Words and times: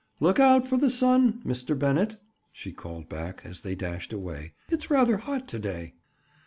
"Look 0.19 0.39
out 0.39 0.65
for 0.67 0.77
the 0.77 0.89
sun, 0.89 1.43
Mr. 1.45 1.77
Bennett," 1.77 2.17
she 2.51 2.71
called 2.71 3.07
back 3.07 3.41
as 3.45 3.59
they 3.61 3.75
dashed 3.75 4.11
away. 4.11 4.53
"It's 4.69 4.89
rather 4.89 5.17
hot 5.17 5.47
to 5.49 5.59
day." 5.59 5.93